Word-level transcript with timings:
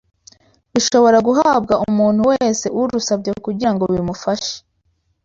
rushobora 0.73 1.17
guhabwa 1.27 1.73
umuntu 1.89 2.21
wese 2.31 2.65
urusabye 2.79 3.31
kugirango 3.45 3.83
bimufashe 3.93 4.53